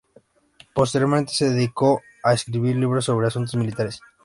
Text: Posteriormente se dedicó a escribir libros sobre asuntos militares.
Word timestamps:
Posteriormente 0.73 1.31
se 1.31 1.51
dedicó 1.51 2.01
a 2.23 2.33
escribir 2.33 2.75
libros 2.77 3.05
sobre 3.05 3.27
asuntos 3.27 3.53
militares. 3.53 4.01